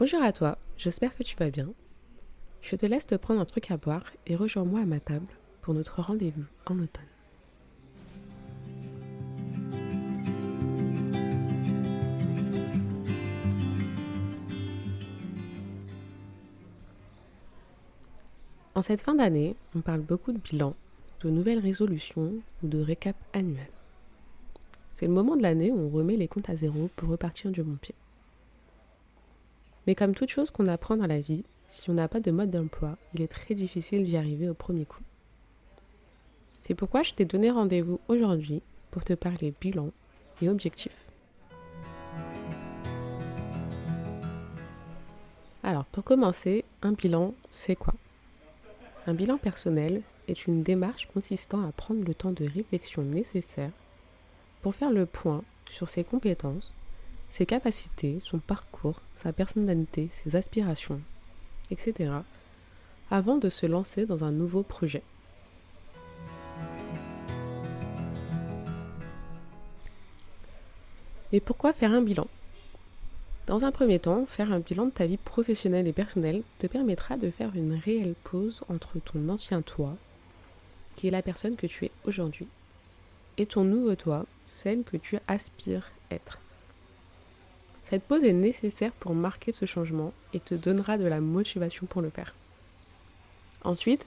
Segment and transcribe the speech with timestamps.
[0.00, 1.68] Bonjour à toi, j'espère que tu vas bien.
[2.62, 5.26] Je te laisse te prendre un truc à boire et rejoins-moi à ma table
[5.60, 7.04] pour notre rendez-vous en automne.
[18.74, 20.74] En cette fin d'année, on parle beaucoup de bilan,
[21.22, 22.32] de nouvelles résolutions
[22.62, 23.68] ou de récap annuel.
[24.94, 27.62] C'est le moment de l'année où on remet les comptes à zéro pour repartir du
[27.62, 27.94] bon pied.
[29.86, 32.50] Mais comme toute chose qu'on apprend dans la vie, si on n'a pas de mode
[32.50, 35.02] d'emploi, il est très difficile d'y arriver au premier coup.
[36.62, 39.90] C'est pourquoi je t'ai donné rendez-vous aujourd'hui pour te parler bilan
[40.42, 41.06] et objectifs.
[45.62, 47.94] Alors pour commencer, un bilan, c'est quoi?
[49.06, 53.72] Un bilan personnel est une démarche consistant à prendre le temps de réflexion nécessaire
[54.62, 56.74] pour faire le point sur ses compétences,
[57.30, 61.00] ses capacités, son parcours, sa personnalité, ses aspirations,
[61.70, 62.12] etc.,
[63.10, 65.02] avant de se lancer dans un nouveau projet.
[71.32, 72.26] Et pourquoi faire un bilan?
[73.46, 77.16] Dans un premier temps, faire un bilan de ta vie professionnelle et personnelle te permettra
[77.16, 79.96] de faire une réelle pause entre ton ancien toi,
[80.96, 82.46] qui est la personne que tu es aujourd'hui,
[83.38, 84.26] et ton nouveau toi,
[84.56, 86.38] celle que tu aspires être.
[87.90, 92.02] Cette pause est nécessaire pour marquer ce changement et te donnera de la motivation pour
[92.02, 92.36] le faire.
[93.64, 94.06] Ensuite,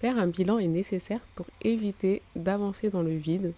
[0.00, 3.54] faire un bilan est nécessaire pour éviter d'avancer dans le vide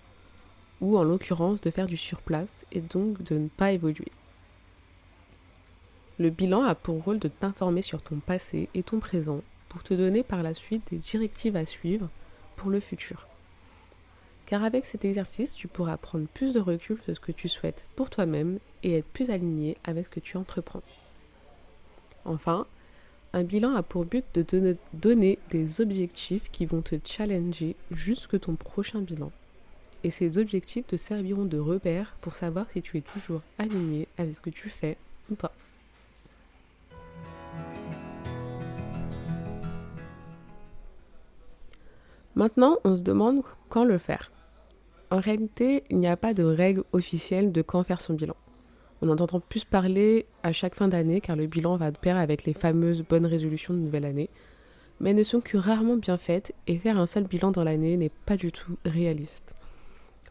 [0.81, 4.12] ou en l'occurrence de faire du surplace et donc de ne pas évoluer.
[6.20, 9.93] Le bilan a pour rôle de t'informer sur ton passé et ton présent pour te
[9.93, 12.09] donner par la suite des directives à suivre
[12.55, 13.27] pour le futur.
[14.47, 17.84] Car avec cet exercice, tu pourras prendre plus de recul sur ce que tu souhaites
[17.97, 20.83] pour toi-même et être plus aligné avec ce que tu entreprends.
[22.25, 22.67] Enfin,
[23.33, 28.41] un bilan a pour but de te donner des objectifs qui vont te challenger jusque
[28.41, 29.31] ton prochain bilan.
[30.05, 34.37] Et ces objectifs te serviront de repère pour savoir si tu es toujours aligné avec
[34.37, 34.97] ce que tu fais
[35.31, 35.53] ou pas.
[42.34, 44.31] Maintenant, on se demande quand le faire.
[45.11, 48.37] En réalité, il n'y a pas de règle officielle de quand faire son bilan.
[49.00, 52.16] On en entend plus parler à chaque fin d'année car le bilan va de pair
[52.16, 54.28] avec les fameuses bonnes résolutions de nouvelle année,
[55.00, 57.97] mais elles ne sont que rarement bien faites et faire un seul bilan dans l'année
[57.97, 59.54] n'est pas du tout réaliste.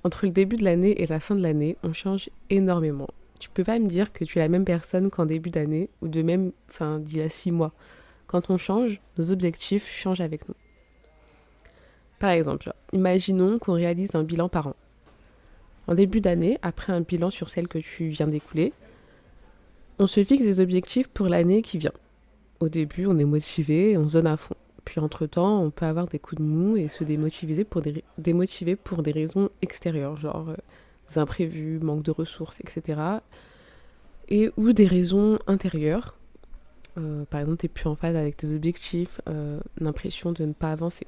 [0.04, 3.08] Entre le début de l'année et la fin de l'année, on change énormément.
[3.40, 6.08] Tu peux pas me dire que tu es la même personne qu'en début d'année ou
[6.08, 7.72] de même fin d'il y a six mois.
[8.26, 10.56] Quand on change, nos objectifs changent avec nous.
[12.20, 14.76] Par exemple, imaginons qu'on réalise un bilan par an.
[15.88, 18.74] En début d'année, après un bilan sur celle que tu viens d'écouler,
[20.00, 21.94] on se fixe des objectifs pour l'année qui vient.
[22.60, 24.56] Au début, on est motivé, on zone à fond.
[24.84, 29.50] Puis entre-temps, on peut avoir des coups de mou et se démotiver pour des, raisons
[29.62, 33.02] extérieures, genre euh, imprévus, manque de ressources, etc.
[34.30, 36.16] Et ou des raisons intérieures.
[36.98, 40.54] Euh, par exemple, tu n'es plus en phase avec tes objectifs, euh, l'impression de ne
[40.54, 41.06] pas avancer.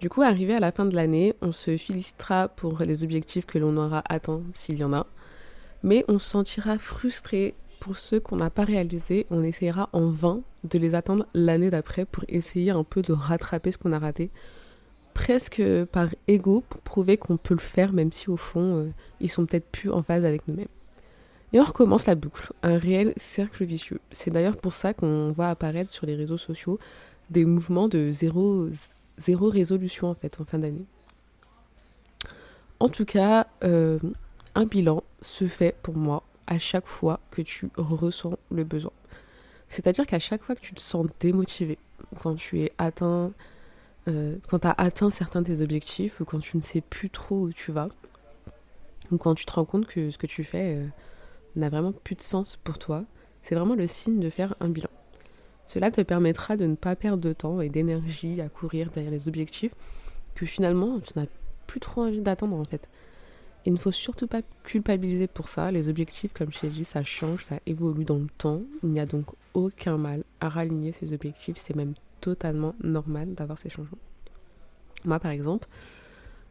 [0.00, 3.58] Du coup, arrivé à la fin de l'année, on se félicitera pour les objectifs que
[3.58, 5.06] l'on aura atteints, s'il y en a,
[5.82, 9.26] mais on se sentira frustré pour ceux qu'on n'a pas réalisés.
[9.30, 13.72] On essaiera en vain de les atteindre l'année d'après pour essayer un peu de rattraper
[13.72, 14.30] ce qu'on a raté,
[15.12, 15.62] presque
[15.92, 18.90] par ego pour prouver qu'on peut le faire, même si au fond, euh,
[19.20, 20.68] ils sont peut-être plus en phase avec nous-mêmes.
[21.52, 24.00] Et on recommence la boucle, un réel cercle vicieux.
[24.12, 26.78] C'est d'ailleurs pour ça qu'on voit apparaître sur les réseaux sociaux
[27.28, 28.68] des mouvements de zéro
[29.20, 30.84] zéro résolution en fait en fin d'année.
[32.80, 33.98] En tout cas, euh,
[34.54, 38.92] un bilan se fait pour moi à chaque fois que tu ressens le besoin.
[39.68, 41.78] C'est-à-dire qu'à chaque fois que tu te sens démotivé,
[42.20, 42.72] quand tu es
[44.08, 47.52] euh, as atteint certains de tes objectifs, ou quand tu ne sais plus trop où
[47.52, 47.88] tu vas,
[49.12, 50.86] ou quand tu te rends compte que ce que tu fais euh,
[51.56, 53.04] n'a vraiment plus de sens pour toi,
[53.42, 54.89] c'est vraiment le signe de faire un bilan.
[55.70, 59.28] Cela te permettra de ne pas perdre de temps et d'énergie à courir derrière les
[59.28, 59.70] objectifs
[60.34, 61.26] que finalement tu n'as
[61.68, 62.88] plus trop envie d'attendre en fait.
[63.64, 65.70] Il ne faut surtout pas culpabiliser pour ça.
[65.70, 68.62] Les objectifs, comme je t'ai dit, ça change, ça évolue dans le temps.
[68.82, 71.58] Il n'y a donc aucun mal à raligner ces objectifs.
[71.62, 73.98] C'est même totalement normal d'avoir ces changements.
[75.04, 75.68] Moi, par exemple,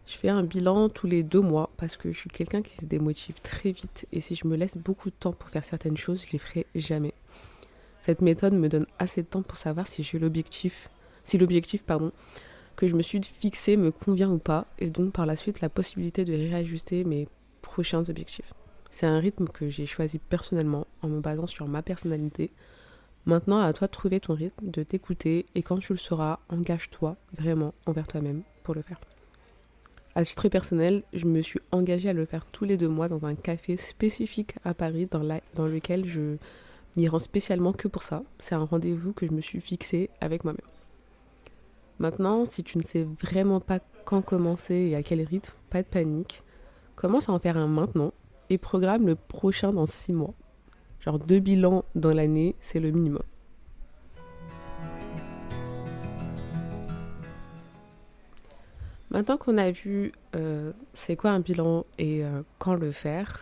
[0.08, 2.86] je fais un bilan tous les deux mois parce que je suis quelqu'un qui se
[2.86, 4.08] démotive très vite.
[4.14, 6.66] Et si je me laisse beaucoup de temps pour faire certaines choses, je les ferai
[6.74, 7.14] jamais.
[8.02, 10.90] Cette méthode me donne assez de temps pour savoir si j'ai l'objectif,
[11.26, 12.12] si l'objectif pardon,
[12.76, 15.70] que je me suis fixé me convient ou pas, et donc par la suite la
[15.70, 17.28] possibilité de réajuster mes
[17.62, 18.54] prochains objectifs.
[18.90, 22.52] C'est un rythme que j'ai choisi personnellement en me basant sur ma personnalité.
[23.26, 27.18] Maintenant, à toi de trouver ton rythme, de t'écouter et quand tu le sauras, engage-toi
[27.38, 29.00] vraiment envers toi-même pour le faire.
[30.16, 33.26] À titre personnel, je me suis engagée à le faire tous les deux mois dans
[33.26, 35.24] un café spécifique à Paris dans,
[35.56, 36.38] dans lequel je
[36.96, 38.24] m'y rends spécialement que pour ça.
[38.40, 40.62] C'est un rendez-vous que je me suis fixé avec moi-même.
[42.00, 45.88] Maintenant, si tu ne sais vraiment pas quand commencer et à quel rythme, pas de
[45.88, 46.44] panique.
[46.96, 48.14] Commence à en faire un maintenant
[48.50, 50.34] et programme le prochain dans six mois.
[51.02, 53.24] Genre deux bilans dans l'année, c'est le minimum.
[59.12, 63.42] Maintenant qu'on a vu euh, c'est quoi un bilan et euh, quand le faire,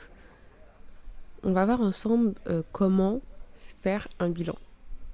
[1.43, 3.21] on va voir ensemble euh, comment
[3.81, 4.55] faire un bilan.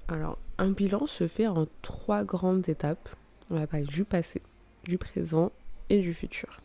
[0.08, 3.08] Alors, un bilan se fait en trois grandes étapes.
[3.50, 4.42] On va parler du passé,
[4.84, 5.52] du présent
[5.90, 6.60] et du futur.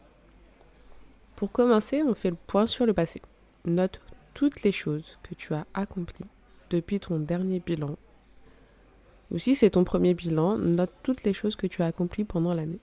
[1.36, 3.22] Pour commencer, on fait le point sur le passé.
[3.66, 4.02] Note
[4.34, 6.26] toutes les choses que tu as accomplies
[6.70, 7.98] depuis ton dernier bilan.
[9.32, 12.54] Ou si c'est ton premier bilan, note toutes les choses que tu as accomplies pendant
[12.54, 12.80] l'année.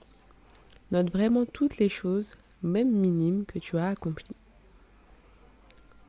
[0.91, 4.35] Note vraiment toutes les choses, même minimes, que tu as accomplies.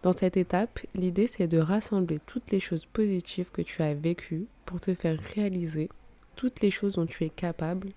[0.02, 4.46] Dans cette étape, l'idée c'est de rassembler toutes les choses positives que tu as vécues
[4.64, 5.88] pour te faire réaliser
[6.36, 7.90] toutes les choses dont tu es capable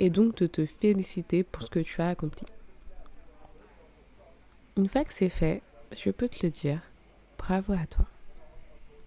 [0.00, 2.46] et donc de te féliciter pour ce que tu as accompli.
[4.76, 5.62] Une fois que c'est fait,
[5.92, 6.80] je peux te le dire,
[7.38, 8.06] bravo à toi.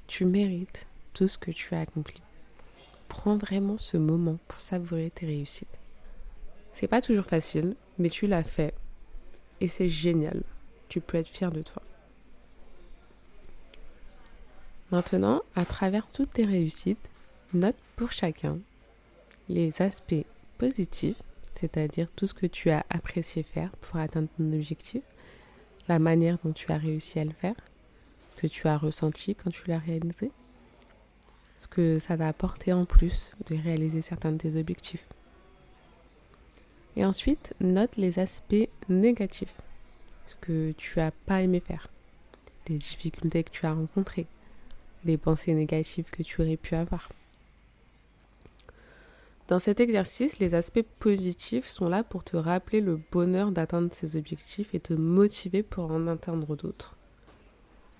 [0.05, 2.21] Tu mérites tout ce que tu as accompli.
[3.09, 5.67] Prends vraiment ce moment pour savourer tes réussites.
[6.71, 8.75] C'est pas toujours facile, mais tu l'as fait
[9.59, 10.43] et c'est génial.
[10.87, 11.81] Tu peux être fier de toi.
[14.91, 17.09] Maintenant, à travers toutes tes réussites,
[17.53, 18.57] note pour chacun
[19.49, 20.25] les aspects
[20.57, 21.21] positifs,
[21.53, 25.01] c'est-à-dire tout ce que tu as apprécié faire pour atteindre ton objectif,
[25.89, 27.55] la manière dont tu as réussi à le faire,
[28.37, 30.31] que tu as ressenti quand tu l'as réalisé,
[31.59, 35.05] ce que ça t'a apporté en plus de réaliser certains de tes objectifs.
[36.95, 39.53] Et ensuite, note les aspects négatifs,
[40.27, 41.87] ce que tu as pas aimé faire,
[42.67, 44.27] les difficultés que tu as rencontrées,
[45.05, 47.09] les pensées négatives que tu aurais pu avoir.
[49.47, 54.17] Dans cet exercice, les aspects positifs sont là pour te rappeler le bonheur d'atteindre ces
[54.17, 56.97] objectifs et te motiver pour en atteindre d'autres.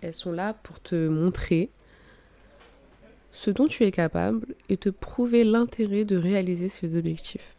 [0.01, 1.69] Elles sont là pour te montrer
[3.31, 7.55] ce dont tu es capable et te prouver l'intérêt de réaliser ces objectifs.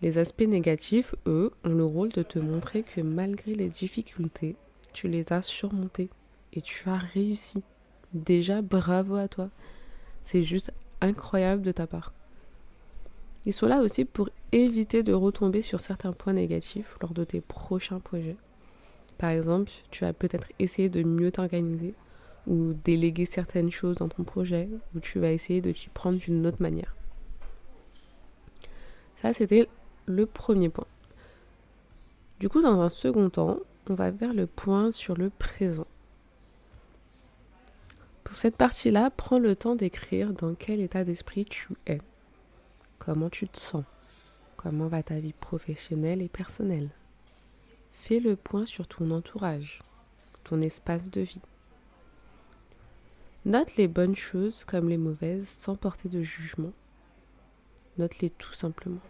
[0.00, 4.56] Les aspects négatifs, eux, ont le rôle de te montrer que malgré les difficultés,
[4.94, 6.08] tu les as surmontées
[6.54, 7.62] et tu as réussi.
[8.12, 9.50] Déjà, bravo à toi.
[10.22, 12.12] C'est juste incroyable de ta part.
[13.46, 17.40] Ils sont là aussi pour éviter de retomber sur certains points négatifs lors de tes
[17.40, 18.36] prochains projets.
[19.16, 21.94] Par exemple, tu vas peut-être essayer de mieux t'organiser
[22.46, 26.46] ou déléguer certaines choses dans ton projet ou tu vas essayer de t'y prendre d'une
[26.46, 26.96] autre manière.
[29.22, 29.68] Ça, c'était
[30.06, 30.86] le premier point.
[32.40, 33.58] Du coup, dans un second temps,
[33.88, 35.86] on va vers le point sur le présent.
[38.30, 42.00] Pour cette partie-là, prends le temps d'écrire dans quel état d'esprit tu es.
[43.00, 43.82] Comment tu te sens
[44.56, 46.90] Comment va ta vie professionnelle et personnelle
[47.92, 49.82] Fais le point sur ton entourage,
[50.44, 51.40] ton espace de vie.
[53.46, 56.72] Note les bonnes choses comme les mauvaises sans porter de jugement.
[57.98, 59.00] Note-les tout simplement.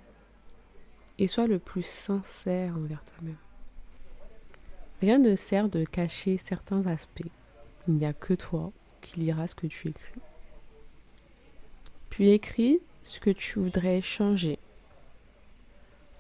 [1.19, 3.37] Et sois le plus sincère envers toi-même.
[5.03, 7.31] Rien ne sert de cacher certains aspects.
[7.87, 10.21] Il n'y a que toi qui liras ce que tu écris.
[12.11, 14.59] Puis écris ce que tu voudrais changer,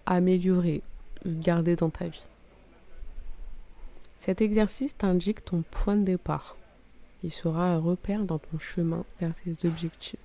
[0.06, 0.82] améliorer
[1.26, 2.26] garder dans ta vie.
[4.16, 6.56] Cet exercice t'indique ton point de départ.
[7.22, 10.16] Il sera un repère dans ton chemin vers tes objectifs.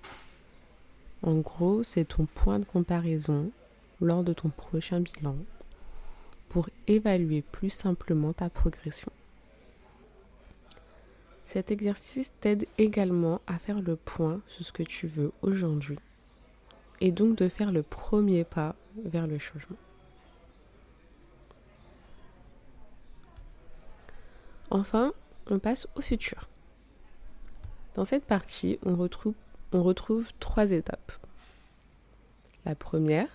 [1.23, 3.51] En gros, c'est ton point de comparaison
[4.01, 5.35] lors de ton prochain bilan
[6.49, 9.11] pour évaluer plus simplement ta progression.
[11.45, 15.99] Cet exercice t'aide également à faire le point sur ce que tu veux aujourd'hui
[17.01, 19.77] et donc de faire le premier pas vers le changement.
[24.71, 25.13] Enfin,
[25.47, 26.49] on passe au futur.
[27.93, 31.13] Dans cette partie, on retrouve, trois étapes.
[32.65, 33.29] La première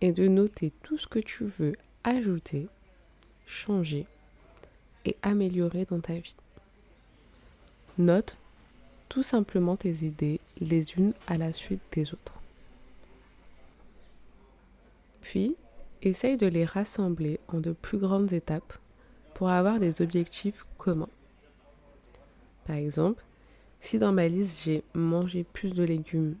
[0.00, 2.66] est de noter tout ce que tu veux ajouter,
[3.46, 4.06] changer
[5.04, 6.34] et améliorer dans ta vie.
[7.98, 8.36] Note
[9.08, 12.40] tout simplement tes idées les unes à la suite des autres.
[15.20, 15.56] Puis,
[16.00, 18.78] essaye de les rassembler en de plus grandes étapes
[19.34, 21.08] pour avoir des objectifs communs.
[22.66, 23.22] Par exemple,
[23.80, 26.36] si dans ma liste j'ai manger plus de légumes,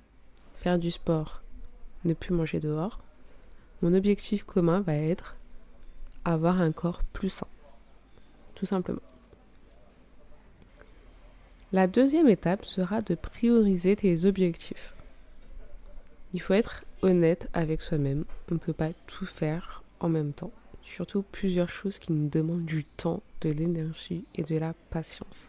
[0.56, 1.42] faire du sport,
[2.04, 3.00] ne plus manger dehors,
[3.82, 5.36] mon objectif commun va être
[6.24, 7.48] avoir un corps plus sain.
[8.54, 9.00] Tout simplement.
[11.72, 14.94] La deuxième étape sera de prioriser tes objectifs.
[16.34, 18.26] Il faut être honnête avec soi-même.
[18.50, 20.52] On ne peut pas tout faire en même temps.
[20.82, 25.48] Surtout plusieurs choses qui nous demandent du temps, de l'énergie et de la patience.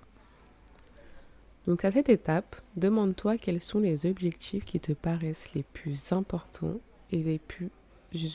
[1.67, 6.79] Donc à cette étape, demande-toi quels sont les objectifs qui te paraissent les plus importants
[7.11, 7.69] et les plus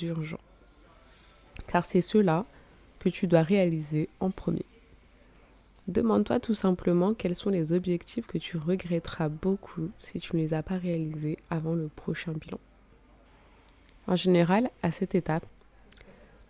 [0.02, 0.40] urgents.
[1.66, 2.45] Car c'est ceux-là
[2.99, 4.66] que tu dois réaliser en premier.
[5.88, 10.52] Demande-toi tout simplement quels sont les objectifs que tu regretteras beaucoup si tu ne les
[10.52, 12.59] as pas réalisés avant le prochain bilan.
[14.07, 15.47] En général, à cette étape,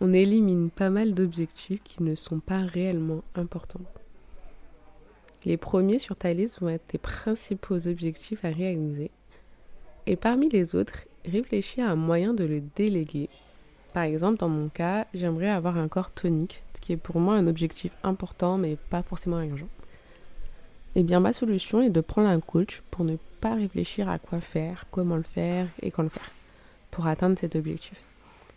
[0.01, 3.79] on élimine pas mal d'objectifs qui ne sont pas réellement importants.
[5.45, 9.09] Les premiers sur ta liste vont être tes principaux objectifs à réaliser.
[10.05, 13.29] Et parmi les autres, réfléchis à un moyen de le déléguer.
[13.93, 17.35] Par exemple, dans mon cas, j'aimerais avoir un corps tonique, ce qui est pour moi
[17.35, 19.67] un objectif important mais pas forcément urgent.
[20.95, 24.41] Eh bien, ma solution est de prendre un coach pour ne pas réfléchir à quoi
[24.41, 26.31] faire, comment le faire et quand le faire
[26.91, 28.01] pour atteindre cet objectif.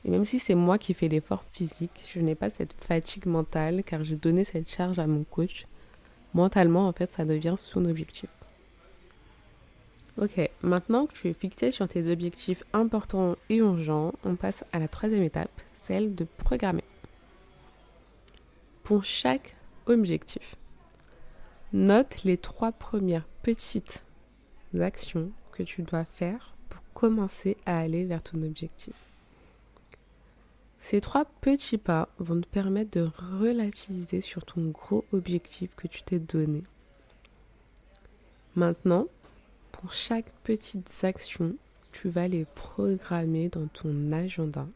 [0.05, 3.83] Et même si c'est moi qui fais l'effort physique, je n'ai pas cette fatigue mentale
[3.85, 5.67] car j'ai donné cette charge à mon coach
[6.35, 8.31] mentalement, en fait, ça devient son objectif.
[10.19, 14.79] Ok, maintenant que tu es fixé sur tes objectifs importants et urgents, on passe à
[14.79, 16.85] la troisième étape, celle de programmer.
[18.83, 20.57] Pour chaque objectif,
[21.73, 24.05] note les trois premières petites
[24.79, 28.95] actions que tu dois faire pour commencer à aller vers ton objectif.
[30.79, 33.09] Ces trois petits pas vont te permettre de
[33.41, 36.65] relativiser sur ton gros objectif que tu t'es donné.
[38.57, 39.07] Maintenant,
[39.73, 41.57] pour chaque petite action,
[41.91, 44.67] tu vas les programmer dans ton agenda.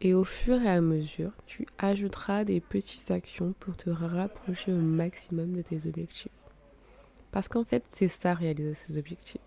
[0.00, 4.80] Et au fur et à mesure, tu ajouteras des petites actions pour te rapprocher au
[4.80, 6.28] maximum de tes objectifs.
[7.30, 9.40] Parce qu'en fait, c'est ça réaliser ces objectifs.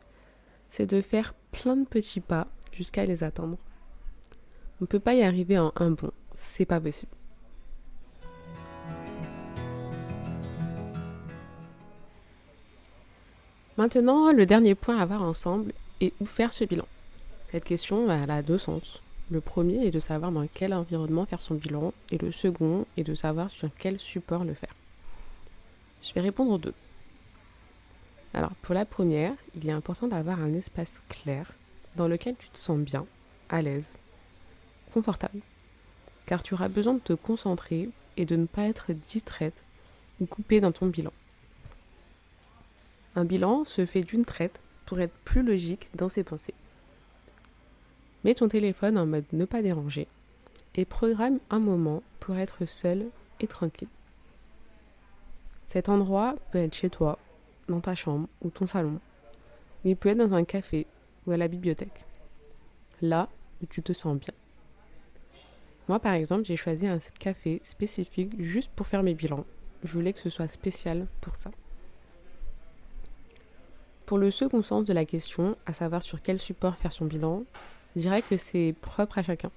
[0.69, 3.57] C'est de faire plein de petits pas jusqu'à les atteindre.
[4.79, 6.11] On ne peut pas y arriver en un bon.
[6.33, 7.16] C'est pas possible.
[13.77, 16.87] Maintenant, le dernier point à voir ensemble est où faire ce bilan.
[17.51, 19.03] Cette question, elle a deux sens.
[19.29, 23.03] Le premier est de savoir dans quel environnement faire son bilan et le second est
[23.03, 24.73] de savoir sur quel support le faire.
[26.01, 26.73] Je vais répondre aux deux.
[28.33, 31.53] Alors, pour la première, il est important d'avoir un espace clair
[31.95, 33.05] dans lequel tu te sens bien,
[33.49, 33.89] à l'aise,
[34.91, 35.41] confortable,
[36.25, 39.63] car tu auras besoin de te concentrer et de ne pas être distraite
[40.19, 41.13] ou coupée dans ton bilan.
[43.17, 46.53] Un bilan se fait d'une traite pour être plus logique dans ses pensées.
[48.23, 50.07] Mets ton téléphone en mode ne pas déranger
[50.75, 53.07] et programme un moment pour être seul
[53.39, 53.87] et tranquille.
[55.65, 57.17] Cet endroit peut être chez toi,
[57.67, 58.99] dans ta chambre ou ton salon.
[59.83, 60.85] Il peut être dans un café
[61.25, 62.05] ou à la bibliothèque.
[63.01, 63.29] Là
[63.63, 64.35] où tu te sens bien.
[65.87, 69.47] Moi, par exemple, j'ai choisi un café spécifique juste pour faire mes bilans.
[69.83, 71.49] Je voulais que ce soit spécial pour ça.
[74.07, 77.43] Pour le second sens de la question, à savoir sur quel support faire son bilan,
[77.93, 79.51] je dirais que c'est propre à chacun.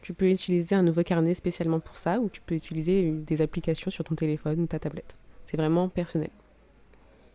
[0.00, 3.90] Tu peux utiliser un nouveau carnet spécialement pour ça ou tu peux utiliser des applications
[3.90, 5.18] sur ton téléphone ou ta tablette.
[5.44, 6.30] C'est vraiment personnel.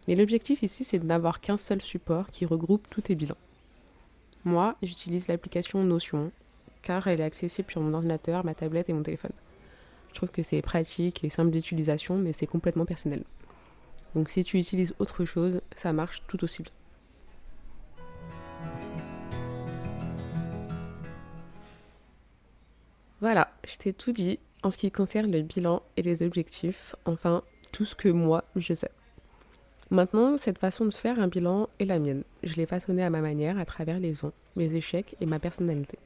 [0.07, 3.37] Mais l'objectif ici, c'est de n'avoir qu'un seul support qui regroupe tous tes bilans.
[4.43, 6.31] Moi, j'utilise l'application Notion
[6.81, 9.33] car elle est accessible sur mon ordinateur, ma tablette et mon téléphone.
[10.09, 13.21] Je trouve que c'est pratique et simple d'utilisation, mais c'est complètement personnel.
[14.17, 16.71] Donc si tu utilises autre chose, ça marche tout aussi bien.
[23.21, 27.43] Voilà, je t'ai tout dit en ce qui concerne le bilan et les objectifs, enfin
[27.71, 28.89] tout ce que moi je sais.
[29.91, 32.23] Maintenant, cette façon de faire un bilan est la mienne.
[32.41, 35.99] Je l'ai façonnée à ma manière à travers les ans, mes échecs et ma personnalité.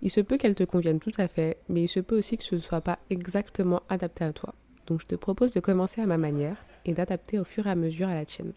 [0.00, 2.44] Il se peut qu'elle te convienne tout à fait, mais il se peut aussi que
[2.44, 4.54] ce ne soit pas exactement adapté à toi.
[4.86, 7.74] Donc je te propose de commencer à ma manière et d'adapter au fur et à
[7.74, 8.52] mesure à la tienne.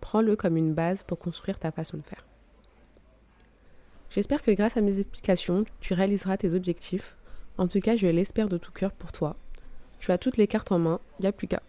[0.00, 2.24] Prends-le comme une base pour construire ta façon de faire.
[4.10, 7.16] J'espère que grâce à mes explications, tu réaliseras tes objectifs.
[7.58, 9.36] En tout cas, je l'espère de tout cœur pour toi.
[10.00, 11.62] Tu as toutes les cartes en main, il n'y a plus qu'à.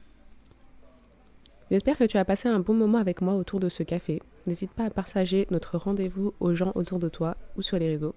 [1.69, 4.21] J'espère que tu as passé un bon moment avec moi autour de ce café.
[4.47, 8.15] N'hésite pas à partager notre rendez-vous aux gens autour de toi ou sur les réseaux.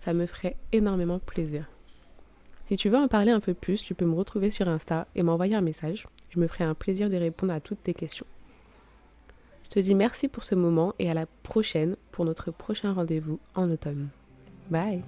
[0.00, 1.68] Ça me ferait énormément plaisir.
[2.66, 5.22] Si tu veux en parler un peu plus, tu peux me retrouver sur Insta et
[5.22, 6.08] m'envoyer un message.
[6.30, 8.26] Je me ferai un plaisir de répondre à toutes tes questions.
[9.64, 13.38] Je te dis merci pour ce moment et à la prochaine pour notre prochain rendez-vous
[13.54, 14.08] en automne.
[14.70, 15.02] Bye